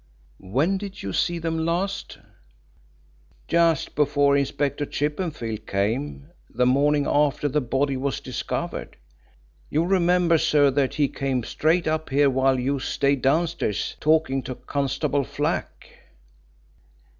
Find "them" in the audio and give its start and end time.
1.37-1.63